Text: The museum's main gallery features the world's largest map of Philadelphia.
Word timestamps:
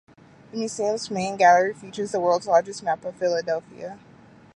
The 0.51 0.57
museum's 0.57 1.11
main 1.11 1.37
gallery 1.37 1.75
features 1.75 2.11
the 2.11 2.19
world's 2.19 2.47
largest 2.47 2.81
map 2.81 3.05
of 3.05 3.17
Philadelphia. 3.17 3.99